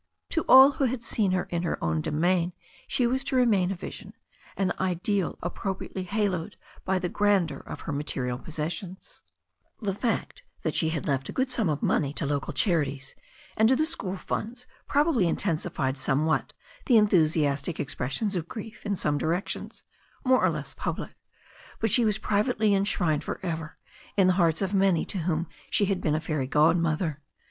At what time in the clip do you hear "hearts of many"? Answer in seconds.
24.41-25.05